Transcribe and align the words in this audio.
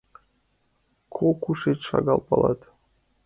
Кӧ 1.13 1.27
кушеч, 1.43 1.79
шагал 1.89 2.19
палат. 2.27 2.59